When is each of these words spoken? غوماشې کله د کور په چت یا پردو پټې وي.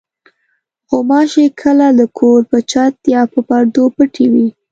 غوماشې 0.89 1.45
کله 1.61 1.87
د 1.99 2.01
کور 2.17 2.39
په 2.49 2.57
چت 2.71 2.95
یا 3.13 3.21
پردو 3.47 3.83
پټې 3.95 4.25
وي. 4.33 4.47